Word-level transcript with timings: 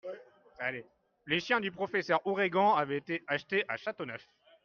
les 1.27 1.39
chiens 1.39 1.59
du 1.59 1.71
professeur 1.71 2.21
Aouregan 2.25 2.73
avaient 2.73 2.97
été 2.97 3.23
achetés 3.27 3.65
à 3.67 3.77
Châteauneuf. 3.77 4.27